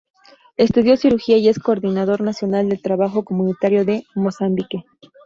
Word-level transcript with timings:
Estudió 0.57 0.97
cirugía 0.97 1.37
y 1.37 1.47
es 1.47 1.59
coordinador 1.59 2.21
nacional 2.21 2.67
del 2.69 2.81
Trabajo 2.81 3.23
comunitario 3.23 3.85
de 3.85 4.03
Mozambique. 4.15 4.83